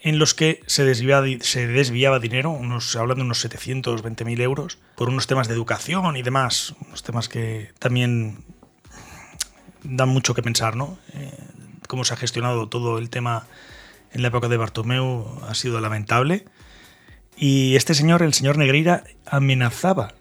en 0.03 0.17
los 0.17 0.33
que 0.33 0.61
se 0.65 0.83
desviaba, 0.83 1.27
se 1.41 1.67
desviaba 1.67 2.19
dinero, 2.19 2.49
unos, 2.49 2.95
hablando 2.95 3.23
de 3.23 3.27
unos 3.27 3.45
720.000 3.45 4.41
euros, 4.41 4.79
por 4.95 5.09
unos 5.09 5.27
temas 5.27 5.47
de 5.47 5.53
educación 5.53 6.17
y 6.17 6.23
demás, 6.23 6.73
unos 6.87 7.03
temas 7.03 7.29
que 7.29 7.71
también 7.77 8.43
dan 9.83 10.09
mucho 10.09 10.33
que 10.33 10.41
pensar, 10.41 10.75
¿no? 10.75 10.97
Eh, 11.13 11.31
cómo 11.87 12.03
se 12.03 12.13
ha 12.13 12.17
gestionado 12.17 12.67
todo 12.67 12.97
el 12.97 13.09
tema 13.09 13.45
en 14.11 14.23
la 14.23 14.29
época 14.29 14.47
de 14.47 14.57
Bartomeu 14.57 15.39
ha 15.47 15.53
sido 15.53 15.79
lamentable. 15.79 16.45
Y 17.37 17.75
este 17.75 17.93
señor, 17.93 18.23
el 18.23 18.33
señor 18.33 18.57
Negreira, 18.57 19.03
amenazaba, 19.25 20.13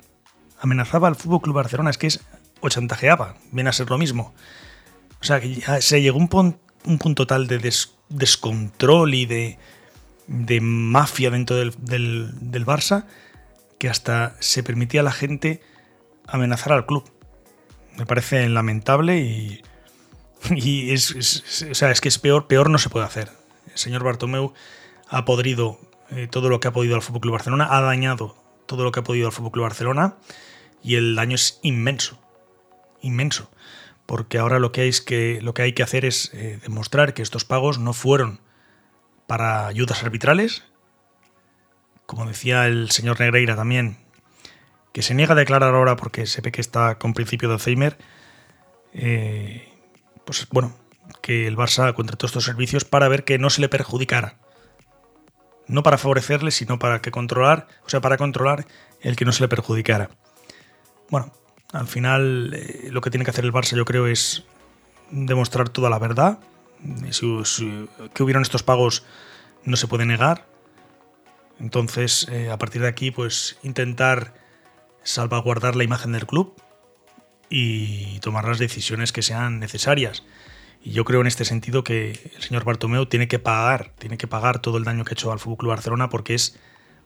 amenazaba 0.60 1.08
al 1.08 1.16
Fútbol 1.16 1.40
Club 1.40 1.56
Barcelona, 1.56 1.90
es 1.90 1.98
que 1.98 2.06
es, 2.06 2.20
o 2.60 2.68
chantajeaba, 2.68 3.36
viene 3.50 3.70
a 3.70 3.72
ser 3.72 3.88
lo 3.88 3.98
mismo. 3.98 4.34
O 5.20 5.24
sea, 5.24 5.40
que 5.40 5.60
se 5.80 6.02
llegó 6.02 6.18
un, 6.18 6.56
un 6.84 6.98
punto 6.98 7.26
tal 7.26 7.46
de 7.46 7.58
des 7.58 7.94
descontrol 8.10 9.14
y 9.14 9.24
de, 9.24 9.58
de 10.26 10.60
mafia 10.60 11.30
dentro 11.30 11.56
del, 11.56 11.72
Barça 12.66 13.06
que 13.78 13.88
hasta 13.88 14.36
se 14.40 14.62
permitía 14.62 15.00
a 15.00 15.04
la 15.04 15.12
gente 15.12 15.62
amenazar 16.26 16.72
al 16.72 16.84
club. 16.84 17.10
Me 17.96 18.04
parece 18.04 18.46
lamentable 18.48 19.18
y, 19.18 19.62
y 20.50 20.92
es, 20.92 21.64
o 21.70 21.74
sea, 21.74 21.90
es 21.90 22.00
que 22.00 22.08
es 22.08 22.18
peor, 22.18 22.46
peor 22.46 22.68
no 22.68 22.78
se 22.78 22.90
puede 22.90 23.06
hacer. 23.06 23.30
El 23.72 23.78
señor 23.78 24.04
Bartomeu 24.04 24.52
ha 25.08 25.24
podrido 25.24 25.80
eh, 26.10 26.28
todo 26.30 26.48
lo 26.48 26.60
que 26.60 26.68
ha 26.68 26.72
podido 26.72 26.96
al 26.96 27.02
Club 27.02 27.32
Barcelona, 27.32 27.68
ha 27.70 27.80
dañado 27.80 28.36
todo 28.66 28.84
lo 28.84 28.92
que 28.92 29.00
ha 29.00 29.04
podido 29.04 29.28
al 29.28 29.34
Club 29.34 29.62
Barcelona 29.62 30.16
y 30.82 30.96
el 30.96 31.14
daño 31.14 31.34
es 31.34 31.58
inmenso, 31.62 32.18
inmenso 33.00 33.50
porque 34.10 34.38
ahora 34.38 34.58
lo 34.58 34.72
que 34.72 34.80
hay, 34.80 34.92
que, 35.72 35.82
hacer 35.84 36.04
es 36.04 36.34
eh, 36.34 36.58
demostrar 36.62 37.14
que 37.14 37.22
estos 37.22 37.44
pagos 37.44 37.78
no 37.78 37.92
fueron 37.92 38.40
para 39.28 39.68
ayudas 39.68 40.02
arbitrales, 40.02 40.64
como 42.06 42.26
decía 42.26 42.66
el 42.66 42.90
señor 42.90 43.20
Negreira 43.20 43.54
también, 43.54 43.98
que 44.92 45.02
se 45.02 45.14
niega 45.14 45.34
a 45.34 45.36
declarar 45.36 45.76
ahora 45.76 45.94
porque 45.94 46.26
se 46.26 46.40
ve 46.40 46.50
que 46.50 46.60
está 46.60 46.98
con 46.98 47.14
principio 47.14 47.48
de 47.48 47.54
Alzheimer, 47.54 47.98
eh, 48.94 49.72
pues 50.24 50.48
bueno, 50.50 50.76
que 51.22 51.46
el 51.46 51.56
Barça 51.56 51.94
contrató 51.94 52.26
estos 52.26 52.42
servicios 52.42 52.84
para 52.84 53.06
ver 53.06 53.22
que 53.22 53.38
no 53.38 53.48
se 53.48 53.60
le 53.60 53.68
perjudicara. 53.68 54.38
No 55.68 55.84
para 55.84 55.98
favorecerle, 55.98 56.50
sino 56.50 56.80
para 56.80 57.00
que 57.00 57.12
controlar, 57.12 57.68
o 57.86 57.88
sea, 57.88 58.00
para 58.00 58.16
controlar 58.16 58.66
el 59.02 59.14
que 59.14 59.24
no 59.24 59.30
se 59.30 59.44
le 59.44 59.48
perjudicara. 59.48 60.10
bueno, 61.10 61.32
al 61.72 61.86
final 61.86 62.52
eh, 62.54 62.88
lo 62.90 63.00
que 63.00 63.10
tiene 63.10 63.24
que 63.24 63.30
hacer 63.30 63.44
el 63.44 63.52
Barça 63.52 63.76
yo 63.76 63.84
creo 63.84 64.06
es 64.06 64.44
demostrar 65.10 65.68
toda 65.68 65.90
la 65.90 65.98
verdad. 65.98 66.38
Si, 67.10 67.44
si- 67.44 67.88
que 68.14 68.22
hubieron 68.22 68.42
estos 68.42 68.62
pagos 68.62 69.04
no 69.64 69.76
se 69.76 69.86
puede 69.86 70.06
negar. 70.06 70.46
Entonces, 71.58 72.26
eh, 72.30 72.50
a 72.50 72.56
partir 72.58 72.80
de 72.82 72.88
aquí, 72.88 73.10
pues 73.10 73.58
intentar 73.62 74.32
salvaguardar 75.02 75.76
la 75.76 75.84
imagen 75.84 76.12
del 76.12 76.26
club 76.26 76.54
y 77.50 78.18
tomar 78.20 78.46
las 78.46 78.58
decisiones 78.58 79.12
que 79.12 79.22
sean 79.22 79.58
necesarias. 79.58 80.22
Y 80.82 80.92
yo 80.92 81.04
creo 81.04 81.20
en 81.20 81.26
este 81.26 81.44
sentido 81.44 81.84
que 81.84 82.32
el 82.34 82.42
señor 82.42 82.64
Bartomeu 82.64 83.04
tiene 83.06 83.28
que 83.28 83.38
pagar, 83.38 83.92
tiene 83.98 84.16
que 84.16 84.26
pagar 84.26 84.60
todo 84.60 84.78
el 84.78 84.84
daño 84.84 85.04
que 85.04 85.10
ha 85.12 85.14
hecho 85.14 85.30
al 85.32 85.38
FC 85.38 85.66
Barcelona 85.66 86.08
porque 86.08 86.34
es 86.34 86.58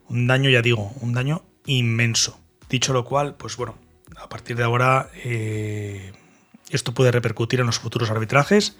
un 0.07 0.27
daño, 0.27 0.49
ya 0.49 0.61
digo, 0.61 0.93
un 1.01 1.13
daño 1.13 1.43
inmenso. 1.65 2.39
Dicho 2.69 2.93
lo 2.93 3.03
cual, 3.03 3.35
pues 3.35 3.57
bueno, 3.57 3.75
a 4.17 4.29
partir 4.29 4.55
de 4.55 4.63
ahora 4.63 5.09
eh, 5.23 6.13
esto 6.69 6.93
puede 6.93 7.11
repercutir 7.11 7.59
en 7.59 7.65
los 7.65 7.79
futuros 7.79 8.09
arbitrajes. 8.09 8.75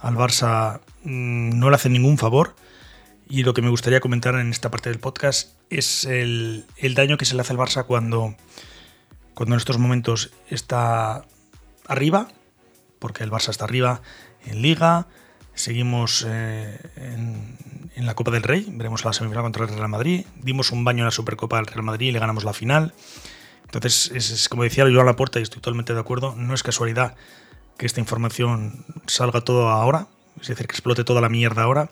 Al 0.00 0.16
Barça 0.16 0.80
mm, 1.04 1.58
no 1.58 1.70
le 1.70 1.76
hace 1.76 1.88
ningún 1.88 2.18
favor. 2.18 2.54
Y 3.28 3.42
lo 3.42 3.54
que 3.54 3.62
me 3.62 3.70
gustaría 3.70 4.00
comentar 4.00 4.36
en 4.36 4.50
esta 4.50 4.70
parte 4.70 4.88
del 4.88 5.00
podcast 5.00 5.56
es 5.68 6.04
el, 6.04 6.64
daño 6.94 7.16
que 7.16 7.24
se 7.24 7.34
le 7.34 7.40
hace 7.40 7.52
al 7.52 7.58
Barça 7.58 7.84
cuando, 7.84 8.36
cuando 9.34 9.56
en 9.56 9.58
estos 9.58 9.78
momentos 9.78 10.30
está 10.48 11.24
arriba, 11.88 12.28
porque 13.00 13.24
el 13.24 13.32
Barça 13.32 13.50
está 13.50 13.64
arriba 13.64 14.00
en 14.44 14.62
Liga, 14.62 15.08
seguimos 15.54 16.24
eh, 16.24 16.78
en, 16.94 17.58
en 17.96 18.06
la 18.06 18.14
Copa 18.14 18.30
del 18.30 18.44
Rey, 18.44 18.64
veremos 18.68 19.04
la 19.04 19.12
semifinal 19.12 19.42
contra 19.42 19.64
el 19.64 19.70
Real 19.70 19.88
Madrid, 19.88 20.24
dimos 20.36 20.70
un 20.70 20.84
baño 20.84 21.00
en 21.00 21.06
la 21.06 21.10
Supercopa 21.10 21.56
del 21.56 21.66
Real 21.66 21.82
Madrid 21.82 22.08
y 22.08 22.12
le 22.12 22.20
ganamos 22.20 22.44
la 22.44 22.52
final. 22.52 22.94
Entonces, 23.66 24.10
es, 24.14 24.48
como 24.48 24.62
decía 24.62 24.88
yo 24.88 25.00
a 25.00 25.04
la 25.04 25.16
puerta 25.16 25.38
y 25.38 25.42
estoy 25.42 25.60
totalmente 25.60 25.92
de 25.92 26.00
acuerdo, 26.00 26.34
no 26.36 26.54
es 26.54 26.62
casualidad 26.62 27.14
que 27.76 27.86
esta 27.86 28.00
información 28.00 28.84
salga 29.06 29.42
todo 29.42 29.68
ahora, 29.68 30.06
es 30.40 30.48
decir, 30.48 30.66
que 30.66 30.72
explote 30.72 31.04
toda 31.04 31.20
la 31.20 31.28
mierda 31.28 31.62
ahora. 31.62 31.90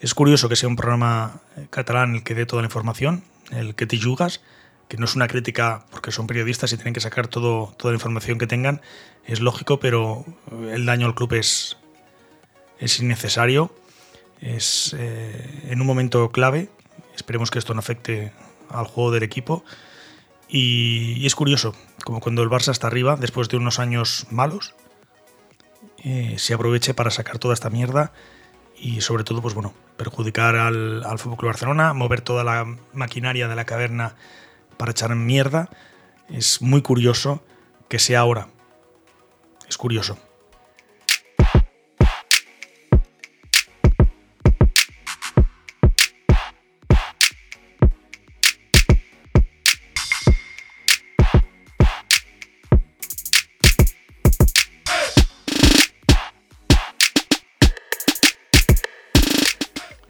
Es 0.00 0.14
curioso 0.14 0.48
que 0.48 0.56
sea 0.56 0.68
un 0.68 0.76
programa 0.76 1.40
eh, 1.56 1.66
catalán 1.70 2.16
el 2.16 2.22
que 2.24 2.34
dé 2.34 2.46
toda 2.46 2.62
la 2.62 2.66
información, 2.66 3.24
el 3.50 3.74
que 3.74 3.86
te 3.86 3.96
yugas, 3.96 4.42
que 4.88 4.96
no 4.98 5.06
es 5.06 5.14
una 5.14 5.28
crítica 5.28 5.86
porque 5.90 6.12
son 6.12 6.26
periodistas 6.26 6.72
y 6.72 6.76
tienen 6.76 6.94
que 6.94 7.00
sacar 7.00 7.28
todo, 7.28 7.74
toda 7.78 7.92
la 7.92 7.96
información 7.96 8.38
que 8.38 8.46
tengan, 8.46 8.82
es 9.24 9.40
lógico, 9.40 9.80
pero 9.80 10.24
el 10.70 10.84
daño 10.84 11.06
al 11.06 11.14
club 11.14 11.32
es, 11.34 11.78
es 12.78 13.00
innecesario, 13.00 13.74
es 14.40 14.94
eh, 14.98 15.68
en 15.70 15.80
un 15.80 15.86
momento 15.86 16.30
clave, 16.30 16.68
esperemos 17.16 17.50
que 17.50 17.58
esto 17.58 17.72
no 17.72 17.80
afecte 17.80 18.32
al 18.68 18.86
juego 18.86 19.10
del 19.10 19.22
equipo. 19.22 19.64
Y, 20.56 21.26
es 21.26 21.34
curioso, 21.34 21.74
como 22.04 22.20
cuando 22.20 22.44
el 22.44 22.48
Barça 22.48 22.70
está 22.70 22.86
arriba, 22.86 23.16
después 23.16 23.48
de 23.48 23.56
unos 23.56 23.80
años 23.80 24.28
malos, 24.30 24.76
eh, 26.04 26.36
se 26.38 26.54
aproveche 26.54 26.94
para 26.94 27.10
sacar 27.10 27.40
toda 27.40 27.54
esta 27.54 27.70
mierda 27.70 28.12
y 28.76 29.00
sobre 29.00 29.24
todo, 29.24 29.42
pues 29.42 29.54
bueno, 29.54 29.74
perjudicar 29.96 30.54
al, 30.54 31.02
al 31.02 31.18
Fútbol 31.18 31.38
Club 31.38 31.48
Barcelona, 31.48 31.92
mover 31.92 32.20
toda 32.20 32.44
la 32.44 32.76
maquinaria 32.92 33.48
de 33.48 33.56
la 33.56 33.64
caverna 33.64 34.14
para 34.76 34.92
echar 34.92 35.12
mierda. 35.16 35.70
Es 36.28 36.62
muy 36.62 36.82
curioso 36.82 37.42
que 37.88 37.98
sea 37.98 38.20
ahora. 38.20 38.46
Es 39.68 39.76
curioso. 39.76 40.18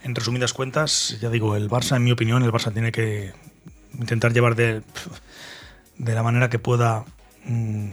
En 0.05 0.15
resumidas 0.15 0.53
cuentas, 0.53 1.17
ya 1.19 1.31
digo, 1.31 1.57
el 1.57 1.71
Barça, 1.71 1.97
en 1.97 2.05
mi 2.05 2.13
opinión, 2.13 2.43
el 2.43 2.53
Barça 2.53 2.71
tiene 2.71 2.93
que 2.93 3.33
intentar 3.99 4.35
llevar 4.35 4.55
de, 4.55 4.83
la 5.97 6.23
manera 6.23 6.51
que 6.51 6.59
pueda 6.59 7.07
mm, 7.47 7.89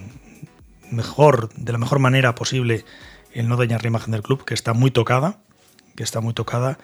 mejor, 0.91 1.53
de 1.53 1.71
la 1.71 1.77
mejor 1.77 1.99
manera 1.99 2.35
posible, 2.35 2.83
el 3.33 3.47
no 3.47 3.55
dañar 3.55 3.83
la 3.83 3.87
imagen 3.87 4.11
del 4.11 4.23
club, 4.23 4.43
que 4.43 4.53
está 4.53 4.73
muy 4.73 4.91
tocada, 4.91 5.39
que 5.95 6.03
está 6.03 6.19
muy 6.19 6.33
tocada, 6.33 6.79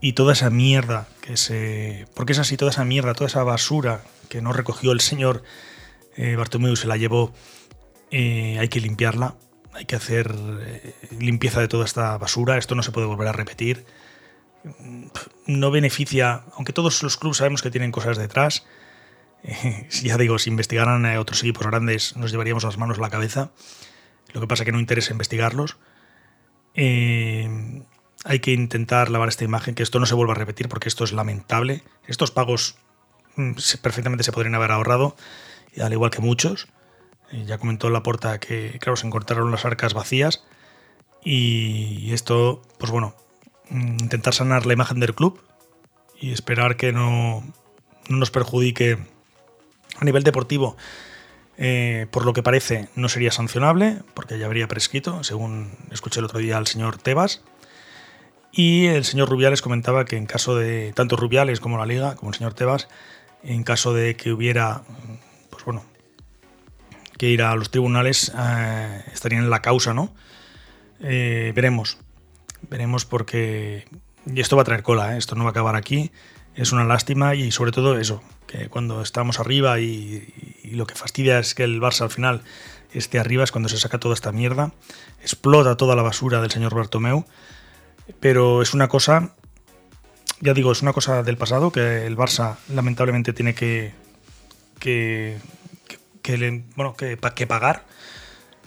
y 0.00 0.12
toda 0.12 0.34
esa 0.34 0.50
mierda 0.50 1.08
que 1.20 1.36
se. 1.36 2.06
Porque 2.14 2.32
es 2.32 2.38
así, 2.38 2.56
toda 2.56 2.70
esa 2.70 2.84
mierda, 2.84 3.12
toda 3.14 3.26
esa 3.26 3.42
basura 3.42 4.02
que 4.28 4.40
no 4.40 4.52
recogió 4.52 4.92
el 4.92 5.00
señor 5.00 5.42
eh, 6.16 6.36
Bartomeu 6.36 6.76
se 6.76 6.86
la 6.86 6.96
llevó, 6.96 7.34
eh, 8.12 8.56
hay 8.60 8.68
que 8.68 8.78
limpiarla, 8.78 9.34
hay 9.72 9.84
que 9.86 9.96
hacer 9.96 10.32
eh, 10.60 10.94
limpieza 11.18 11.60
de 11.60 11.66
toda 11.66 11.84
esta 11.84 12.16
basura, 12.18 12.56
esto 12.56 12.76
no 12.76 12.84
se 12.84 12.92
puede 12.92 13.08
volver 13.08 13.26
a 13.26 13.32
repetir 13.32 13.84
no 15.46 15.70
beneficia, 15.70 16.42
aunque 16.54 16.72
todos 16.72 17.02
los 17.02 17.16
clubes 17.16 17.38
sabemos 17.38 17.62
que 17.62 17.70
tienen 17.70 17.92
cosas 17.92 18.18
detrás, 18.18 18.64
eh, 19.42 19.88
ya 20.02 20.16
digo, 20.16 20.38
si 20.38 20.50
investigaran 20.50 21.06
a 21.06 21.20
otros 21.20 21.42
equipos 21.42 21.66
grandes 21.66 22.16
nos 22.16 22.30
llevaríamos 22.30 22.64
las 22.64 22.78
manos 22.78 22.98
a 22.98 23.02
la 23.02 23.10
cabeza, 23.10 23.50
lo 24.32 24.40
que 24.40 24.46
pasa 24.46 24.64
que 24.64 24.72
no 24.72 24.80
interesa 24.80 25.12
investigarlos. 25.12 25.76
Eh, 26.74 27.82
hay 28.24 28.40
que 28.40 28.52
intentar 28.52 29.10
lavar 29.10 29.28
esta 29.28 29.44
imagen, 29.44 29.74
que 29.74 29.82
esto 29.82 29.98
no 29.98 30.06
se 30.06 30.14
vuelva 30.14 30.34
a 30.34 30.36
repetir 30.36 30.68
porque 30.68 30.88
esto 30.88 31.04
es 31.04 31.12
lamentable. 31.12 31.82
Estos 32.06 32.30
pagos 32.30 32.76
mm, 33.36 33.52
perfectamente 33.82 34.24
se 34.24 34.32
podrían 34.32 34.54
haber 34.54 34.70
ahorrado, 34.70 35.16
al 35.80 35.92
igual 35.92 36.10
que 36.10 36.20
muchos. 36.20 36.68
Eh, 37.32 37.44
ya 37.46 37.58
comentó 37.58 37.90
Laporta 37.90 38.38
que, 38.38 38.78
claro, 38.78 38.96
se 38.96 39.06
encontraron 39.06 39.50
las 39.50 39.64
arcas 39.64 39.94
vacías 39.94 40.44
y 41.24 42.12
esto, 42.12 42.62
pues 42.78 42.90
bueno, 42.90 43.14
intentar 43.70 44.34
sanar 44.34 44.66
la 44.66 44.72
imagen 44.72 45.00
del 45.00 45.14
club 45.14 45.40
y 46.20 46.32
esperar 46.32 46.76
que 46.76 46.92
no, 46.92 47.42
no 48.08 48.16
nos 48.16 48.30
perjudique 48.30 48.98
a 49.98 50.04
nivel 50.04 50.22
deportivo. 50.22 50.76
eh, 51.62 52.06
por 52.10 52.24
lo 52.24 52.32
que 52.32 52.42
parece, 52.42 52.88
no 52.96 53.10
sería 53.10 53.30
sancionable, 53.30 53.98
porque 54.14 54.38
ya 54.38 54.46
habría 54.46 54.66
prescrito, 54.66 55.22
según 55.24 55.76
escuché 55.90 56.20
el 56.20 56.24
otro 56.24 56.38
día 56.38 56.56
al 56.56 56.66
señor 56.66 56.96
Tebas. 56.96 57.42
Y 58.50 58.86
el 58.86 59.04
señor 59.04 59.28
Rubiales 59.28 59.60
comentaba 59.60 60.06
que 60.06 60.16
en 60.16 60.24
caso 60.26 60.56
de, 60.56 60.92
tanto 60.94 61.16
Rubiales 61.16 61.60
como 61.60 61.76
la 61.76 61.84
Liga, 61.86 62.16
como 62.16 62.30
el 62.30 62.36
señor 62.36 62.54
Tebas, 62.54 62.88
en 63.42 63.62
caso 63.62 63.92
de 63.92 64.16
que 64.16 64.32
hubiera, 64.32 64.82
pues 65.50 65.64
bueno, 65.64 65.84
que 67.18 67.28
ir 67.28 67.42
a 67.42 67.54
los 67.54 67.70
tribunales, 67.70 68.32
eh, 68.36 69.04
estarían 69.12 69.44
en 69.44 69.50
la 69.50 69.60
causa, 69.60 69.92
¿no? 69.92 70.14
Eh, 71.00 71.52
veremos, 71.54 71.98
veremos 72.68 73.04
porque 73.04 73.86
y 74.26 74.40
esto 74.40 74.56
va 74.56 74.62
a 74.62 74.64
traer 74.64 74.82
cola, 74.82 75.14
¿eh? 75.14 75.18
esto 75.18 75.34
no 75.34 75.44
va 75.44 75.50
a 75.50 75.52
acabar 75.52 75.76
aquí. 75.76 76.10
Es 76.54 76.72
una 76.72 76.84
lástima 76.84 77.34
y 77.34 77.52
sobre 77.52 77.72
todo 77.72 77.98
eso, 77.98 78.22
que 78.46 78.68
cuando 78.68 79.02
estamos 79.02 79.40
arriba 79.40 79.80
y, 79.80 80.58
y 80.62 80.70
lo 80.72 80.86
que 80.86 80.94
fastidia 80.94 81.38
es 81.38 81.54
que 81.54 81.64
el 81.64 81.80
Barça 81.80 82.02
al 82.02 82.10
final 82.10 82.42
esté 82.92 83.18
arriba, 83.18 83.44
es 83.44 83.52
cuando 83.52 83.68
se 83.68 83.78
saca 83.78 83.98
toda 83.98 84.14
esta 84.14 84.32
mierda, 84.32 84.72
explota 85.22 85.76
toda 85.76 85.94
la 85.94 86.02
basura 86.02 86.40
del 86.40 86.50
señor 86.50 86.74
Bartomeu, 86.74 87.24
pero 88.18 88.62
es 88.62 88.74
una 88.74 88.88
cosa, 88.88 89.30
ya 90.40 90.54
digo, 90.54 90.72
es 90.72 90.82
una 90.82 90.92
cosa 90.92 91.22
del 91.22 91.36
pasado 91.36 91.70
que 91.70 92.06
el 92.06 92.16
Barça 92.16 92.56
lamentablemente 92.68 93.32
tiene 93.32 93.54
que, 93.54 93.92
que, 94.80 95.38
que, 95.86 95.98
que 96.22 96.64
bueno, 96.74 96.94
que, 96.96 97.16
que 97.16 97.46
pagar. 97.46 97.84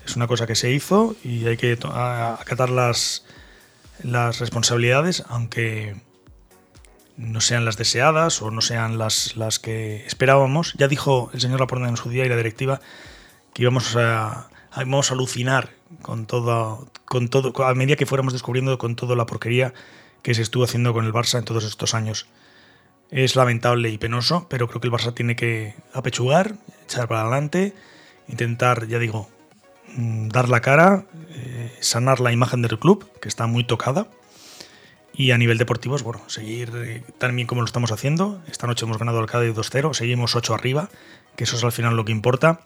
Es 0.05 0.17
una 0.17 0.27
cosa 0.27 0.47
que 0.47 0.55
se 0.55 0.71
hizo 0.71 1.15
y 1.23 1.47
hay 1.47 1.55
que 1.55 1.77
acatar 1.81 2.69
las, 2.69 3.23
las 4.03 4.39
responsabilidades, 4.39 5.23
aunque 5.29 5.95
no 7.17 7.41
sean 7.41 7.65
las 7.65 7.77
deseadas 7.77 8.41
o 8.41 8.51
no 8.51 8.61
sean 8.61 8.97
las, 8.97 9.35
las 9.35 9.59
que 9.59 10.05
esperábamos. 10.05 10.73
Ya 10.77 10.87
dijo 10.87 11.29
el 11.33 11.41
señor 11.41 11.59
Laporta 11.59 11.87
en 11.87 11.97
su 11.97 12.09
día 12.09 12.25
y 12.25 12.29
la 12.29 12.35
directiva 12.35 12.81
que 13.53 13.63
íbamos 13.63 13.95
a, 13.95 14.49
íbamos 14.75 15.11
a 15.11 15.13
alucinar 15.13 15.69
con 16.01 16.25
todo, 16.25 16.87
con 17.05 17.29
todo, 17.29 17.65
a 17.65 17.75
medida 17.75 17.95
que 17.95 18.05
fuéramos 18.05 18.33
descubriendo 18.33 18.77
con 18.77 18.95
toda 18.95 19.15
la 19.15 19.25
porquería 19.25 19.73
que 20.21 20.33
se 20.33 20.41
estuvo 20.41 20.63
haciendo 20.63 20.93
con 20.93 21.05
el 21.05 21.13
Barça 21.13 21.37
en 21.37 21.45
todos 21.45 21.65
estos 21.65 21.93
años. 21.93 22.27
Es 23.11 23.35
lamentable 23.35 23.89
y 23.89 23.97
penoso, 23.97 24.47
pero 24.49 24.67
creo 24.67 24.81
que 24.81 24.87
el 24.87 24.93
Barça 24.93 25.13
tiene 25.13 25.35
que 25.35 25.75
apechugar, 25.93 26.55
echar 26.85 27.07
para 27.07 27.21
adelante, 27.21 27.75
intentar, 28.27 28.87
ya 28.87 28.97
digo, 28.97 29.29
dar 29.95 30.49
la 30.49 30.61
cara, 30.61 31.05
eh, 31.29 31.75
sanar 31.81 32.19
la 32.19 32.31
imagen 32.31 32.61
del 32.61 32.79
club, 32.79 33.09
que 33.19 33.27
está 33.27 33.47
muy 33.47 33.63
tocada. 33.63 34.07
Y 35.15 35.31
a 35.31 35.37
nivel 35.37 35.59
deportivo, 35.59 35.95
bueno, 35.99 36.21
seguir 36.27 36.71
eh, 36.75 37.03
tan 37.19 37.35
bien 37.35 37.47
como 37.47 37.61
lo 37.61 37.65
estamos 37.65 37.91
haciendo. 37.91 38.41
Esta 38.47 38.65
noche 38.65 38.85
hemos 38.85 38.97
ganado 38.97 39.19
al 39.19 39.27
Cádiz 39.27 39.53
2-0, 39.53 39.93
seguimos 39.93 40.35
8 40.35 40.55
arriba, 40.55 40.89
que 41.35 41.43
eso 41.43 41.55
es 41.55 41.63
al 41.63 41.71
final 41.71 41.95
lo 41.95 42.03
que 42.03 42.11
importa. 42.11 42.61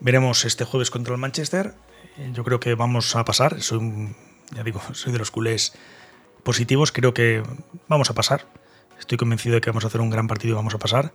Veremos 0.00 0.44
este 0.44 0.64
jueves 0.64 0.90
contra 0.90 1.14
el 1.14 1.20
Manchester. 1.20 1.74
Eh, 2.16 2.30
Yo 2.32 2.44
creo 2.44 2.60
que 2.60 2.74
vamos 2.74 3.14
a 3.14 3.24
pasar. 3.24 3.60
Soy, 3.60 4.14
ya 4.52 4.62
digo, 4.62 4.80
soy 4.92 5.12
de 5.12 5.18
los 5.18 5.30
culés 5.30 5.74
positivos. 6.42 6.92
Creo 6.92 7.12
que 7.12 7.42
vamos 7.88 8.08
a 8.08 8.14
pasar. 8.14 8.46
Estoy 8.98 9.18
convencido 9.18 9.56
de 9.56 9.60
que 9.60 9.68
vamos 9.68 9.84
a 9.84 9.88
hacer 9.88 10.00
un 10.00 10.08
gran 10.08 10.28
partido 10.28 10.52
y 10.52 10.56
vamos 10.56 10.74
a 10.74 10.78
pasar. 10.78 11.12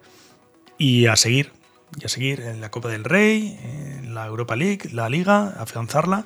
Y 0.78 1.08
a 1.08 1.16
seguir, 1.16 1.54
y 2.00 2.06
a 2.06 2.10
seguir 2.10 2.40
en 2.42 2.62
la 2.62 2.70
Copa 2.70 2.90
del 2.90 3.04
Rey, 3.04 3.58
la 4.14 4.26
Europa 4.26 4.56
League, 4.56 4.90
la 4.92 5.10
Liga, 5.10 5.54
afianzarla. 5.58 6.26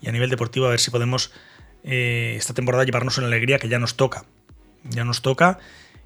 Y 0.00 0.08
a 0.08 0.12
nivel 0.12 0.30
deportivo 0.30 0.66
a 0.66 0.70
ver 0.70 0.80
si 0.80 0.90
podemos 0.90 1.32
eh, 1.84 2.34
esta 2.36 2.54
temporada 2.54 2.84
llevarnos 2.84 3.18
una 3.18 3.26
alegría 3.26 3.58
que 3.58 3.68
ya 3.68 3.78
nos 3.78 3.96
toca. 3.96 4.24
Ya 4.84 5.04
nos 5.04 5.22
toca. 5.22 5.58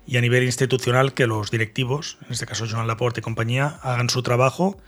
Y 0.07 0.17
a 0.17 0.21
nivel 0.21 0.45
institucional 0.45 1.15
que 1.15 1.27
los 1.27 1.51
directivos, 1.51 2.19
en 2.27 2.33
este 2.33 2.47
caso 2.47 2.67
Joan 2.69 2.87
Laporte 2.87 3.21
y 3.21 3.23
compañía, 3.23 3.79
hagan 3.83 4.11
su 4.11 4.23
trabajo 4.23 4.79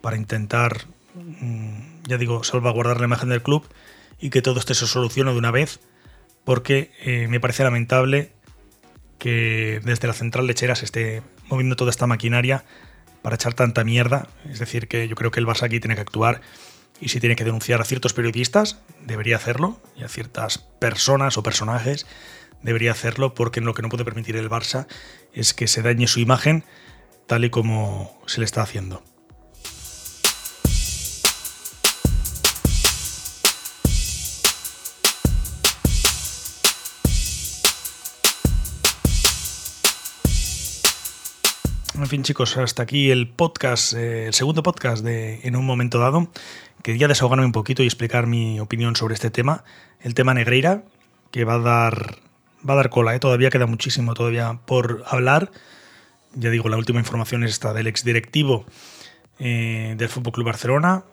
para 0.00 0.16
intentar, 0.16 0.86
mm, 1.14 2.04
ya 2.06 2.16
digo, 2.16 2.42
salvaguardar 2.44 3.00
la 3.00 3.06
imagen 3.06 3.28
del 3.28 3.42
club 3.42 3.66
y 4.18 4.30
que 4.30 4.42
todo 4.42 4.58
esto 4.58 4.74
se 4.74 4.86
solucione 4.86 5.32
de 5.32 5.38
una 5.38 5.50
vez, 5.50 5.80
porque 6.44 6.90
eh, 7.02 7.28
me 7.28 7.40
parece 7.40 7.64
lamentable 7.64 8.32
que 9.18 9.80
desde 9.84 10.08
la 10.08 10.14
central 10.14 10.46
lechera 10.46 10.74
se 10.74 10.84
esté 10.84 11.22
moviendo 11.48 11.76
toda 11.76 11.90
esta 11.90 12.06
maquinaria 12.06 12.64
para 13.26 13.34
echar 13.34 13.54
tanta 13.54 13.82
mierda. 13.82 14.28
Es 14.48 14.60
decir, 14.60 14.86
que 14.86 15.08
yo 15.08 15.16
creo 15.16 15.32
que 15.32 15.40
el 15.40 15.48
Barça 15.48 15.64
aquí 15.64 15.80
tiene 15.80 15.96
que 15.96 16.00
actuar 16.00 16.42
y 17.00 17.08
si 17.08 17.18
tiene 17.18 17.34
que 17.34 17.42
denunciar 17.42 17.80
a 17.80 17.84
ciertos 17.84 18.12
periodistas, 18.12 18.78
debería 19.04 19.34
hacerlo, 19.34 19.80
y 19.96 20.04
a 20.04 20.08
ciertas 20.08 20.58
personas 20.58 21.36
o 21.36 21.42
personajes, 21.42 22.06
debería 22.62 22.92
hacerlo, 22.92 23.34
porque 23.34 23.60
lo 23.60 23.74
que 23.74 23.82
no 23.82 23.88
puede 23.88 24.04
permitir 24.04 24.36
el 24.36 24.48
Barça 24.48 24.86
es 25.32 25.54
que 25.54 25.66
se 25.66 25.82
dañe 25.82 26.06
su 26.06 26.20
imagen 26.20 26.62
tal 27.26 27.44
y 27.44 27.50
como 27.50 28.16
se 28.26 28.38
le 28.38 28.44
está 28.44 28.62
haciendo. 28.62 29.02
En 41.98 42.06
fin, 42.06 42.22
chicos, 42.22 42.58
hasta 42.58 42.82
aquí 42.82 43.10
el 43.10 43.26
podcast, 43.26 43.94
eh, 43.94 44.26
el 44.26 44.34
segundo 44.34 44.62
podcast 44.62 45.02
de 45.02 45.40
En 45.44 45.56
un 45.56 45.64
momento 45.64 45.98
dado. 45.98 46.28
Quería 46.82 47.08
desahogarme 47.08 47.46
un 47.46 47.52
poquito 47.52 47.82
y 47.82 47.86
explicar 47.86 48.26
mi 48.26 48.60
opinión 48.60 48.96
sobre 48.96 49.14
este 49.14 49.30
tema. 49.30 49.64
El 50.00 50.12
tema 50.12 50.34
Negreira, 50.34 50.84
que 51.30 51.44
va 51.44 51.54
a 51.54 51.58
dar, 51.58 52.18
va 52.68 52.74
a 52.74 52.76
dar 52.76 52.90
cola, 52.90 53.14
¿eh? 53.14 53.18
todavía 53.18 53.48
queda 53.48 53.64
muchísimo 53.64 54.12
todavía 54.12 54.60
por 54.66 55.04
hablar. 55.08 55.50
Ya 56.34 56.50
digo, 56.50 56.68
la 56.68 56.76
última 56.76 56.98
información 56.98 57.44
es 57.44 57.52
esta 57.52 57.72
del 57.72 57.86
exdirectivo 57.86 58.66
eh, 59.38 59.94
del 59.96 60.10
Fútbol 60.10 60.34
Club 60.34 60.46
Barcelona, 60.46 61.04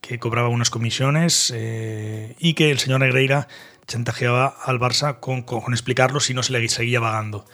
que 0.00 0.18
cobraba 0.18 0.48
unas 0.48 0.70
comisiones 0.70 1.52
eh, 1.54 2.34
y 2.38 2.54
que 2.54 2.70
el 2.70 2.78
señor 2.78 3.00
Negreira 3.00 3.46
chantajeaba 3.86 4.56
al 4.64 4.80
Barça 4.80 5.20
con, 5.20 5.42
con 5.42 5.74
explicarlo 5.74 6.18
si 6.20 6.32
no 6.32 6.42
se 6.42 6.54
le 6.54 6.66
seguía 6.70 6.98
vagando. 6.98 7.44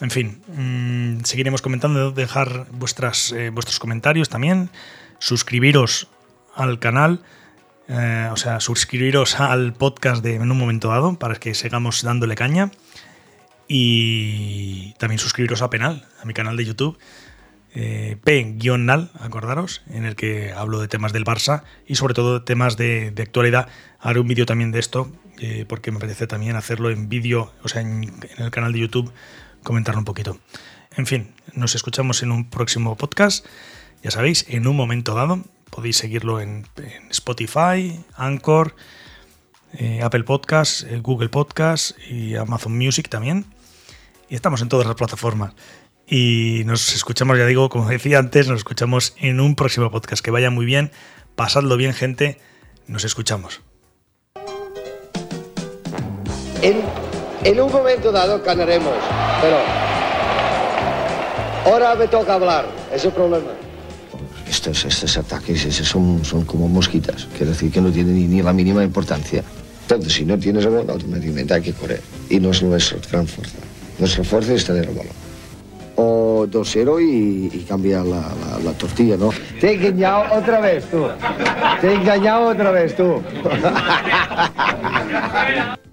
En 0.00 0.10
fin, 0.10 0.40
mmm, 0.48 1.24
seguiremos 1.24 1.60
comentando, 1.60 2.10
dejar 2.10 2.66
vuestras, 2.72 3.32
eh, 3.32 3.50
vuestros 3.50 3.78
comentarios 3.78 4.30
también, 4.30 4.70
suscribiros 5.18 6.08
al 6.54 6.78
canal, 6.78 7.22
eh, 7.88 8.28
o 8.32 8.36
sea, 8.36 8.60
suscribiros 8.60 9.40
al 9.40 9.74
podcast 9.74 10.22
de 10.22 10.36
En 10.36 10.50
un 10.50 10.56
momento 10.56 10.88
dado 10.88 11.18
para 11.18 11.34
que 11.36 11.54
sigamos 11.54 12.02
dándole 12.02 12.34
caña 12.34 12.70
y 13.68 14.94
también 14.94 15.18
suscribiros 15.18 15.60
a 15.60 15.70
Penal, 15.70 16.06
a 16.20 16.24
mi 16.24 16.32
canal 16.32 16.56
de 16.56 16.64
YouTube. 16.64 16.98
Eh, 17.72 18.16
P-Nal, 18.24 19.12
acordaros, 19.20 19.82
en 19.88 20.04
el 20.04 20.16
que 20.16 20.52
hablo 20.52 20.80
de 20.80 20.88
temas 20.88 21.12
del 21.12 21.24
Barça 21.24 21.62
y 21.86 21.94
sobre 21.94 22.14
todo 22.14 22.42
temas 22.42 22.76
de, 22.76 23.12
actualidad. 23.18 23.68
Haré 24.00 24.18
un 24.18 24.26
vídeo 24.26 24.46
también 24.46 24.72
de 24.72 24.80
esto, 24.80 25.12
eh, 25.38 25.66
porque 25.68 25.92
me 25.92 25.98
apetece 25.98 26.26
también 26.26 26.56
hacerlo 26.56 26.90
en 26.90 27.08
vídeo, 27.08 27.52
o 27.62 27.68
sea, 27.68 27.82
en 27.82 28.12
el 28.38 28.50
canal 28.50 28.72
de 28.72 28.80
YouTube 28.80 29.12
comentarlo 29.62 30.00
un 30.00 30.04
poquito. 30.04 30.38
En 30.96 31.06
fin, 31.06 31.34
nos 31.54 31.74
escuchamos 31.74 32.22
en 32.22 32.32
un 32.32 32.50
próximo 32.50 32.96
podcast. 32.96 33.46
Ya 34.02 34.10
sabéis, 34.10 34.46
en 34.48 34.66
un 34.66 34.76
momento 34.76 35.14
dado 35.14 35.44
podéis 35.70 35.96
seguirlo 35.96 36.40
en, 36.40 36.66
Spotify, 37.10 38.04
Anchor, 38.16 38.74
eh, 39.72 40.02
Apple 40.02 40.24
Podcasts, 40.24 40.84
eh, 40.88 41.00
Google 41.00 41.28
Podcasts 41.28 41.94
y 42.08 42.34
Amazon 42.34 42.76
Music 42.76 43.08
también. 43.08 43.46
Y 44.28 44.34
estamos 44.34 44.60
en 44.62 44.68
todas 44.68 44.86
las 44.86 44.96
plataformas. 44.96 45.54
Y 46.06 46.62
nos 46.66 46.94
escuchamos, 46.94 47.38
ya 47.38 47.46
digo, 47.46 47.68
como 47.68 47.88
decía 47.88 48.18
antes, 48.18 48.48
nos 48.48 48.58
escuchamos 48.58 49.14
en 49.18 49.40
un 49.40 49.54
próximo 49.54 49.90
podcast. 49.90 50.24
Que 50.24 50.30
vaya 50.30 50.50
muy 50.50 50.66
bien, 50.66 50.90
pasadlo 51.36 51.76
bien, 51.76 51.94
gente. 51.94 52.38
Nos 52.86 53.04
escuchamos. 53.04 53.60
En, 56.62 56.82
en 57.44 57.60
un 57.60 57.72
momento 57.72 58.12
dado 58.12 58.40
ganaremos, 58.42 58.94
pero 59.40 59.56
ahora 61.66 61.94
me 61.94 62.06
toca 62.08 62.34
hablar, 62.34 62.66
ese 62.88 62.96
es 62.96 63.04
el 63.06 63.12
problema. 63.12 63.50
Estos, 64.48 64.84
estos 64.84 65.16
ataques 65.16 65.64
esos 65.64 65.88
son, 65.88 66.24
son 66.24 66.44
como 66.44 66.68
mosquitas, 66.68 67.26
quiere 67.36 67.52
decir 67.52 67.70
que 67.70 67.80
no 67.80 67.90
tienen 67.90 68.14
ni, 68.14 68.26
ni 68.26 68.42
la 68.42 68.52
mínima 68.52 68.82
importancia. 68.82 69.42
Entonces, 69.82 70.12
si 70.12 70.24
no 70.24 70.38
tienes 70.38 70.64
el 70.64 70.70
balón, 70.70 70.90
automáticamente 70.90 71.54
hay 71.54 71.62
que 71.62 71.72
correr. 71.72 72.00
Y 72.28 72.38
no 72.38 72.50
es 72.50 72.62
nuestra 72.62 72.98
gran 73.10 73.26
fuerza. 73.26 73.58
Nuestra 73.98 74.22
fuerza 74.22 74.52
es 74.54 74.64
tener 74.64 74.88
el 74.88 74.94
balón. 74.94 75.12
O 75.96 76.46
2-0 76.48 77.02
y, 77.02 77.50
y 77.56 77.64
cambiar 77.68 78.04
la, 78.06 78.20
la, 78.20 78.58
la 78.64 78.72
tortilla, 78.72 79.16
¿no? 79.16 79.30
Te 79.60 79.70
he 79.70 79.74
engañado 79.74 80.38
otra 80.38 80.60
vez 80.60 80.84
tú. 80.90 81.08
Te 81.80 81.88
he 81.88 81.94
engañado 81.94 82.50
otra 82.50 82.70
vez 82.70 82.94
tú. 82.96 83.20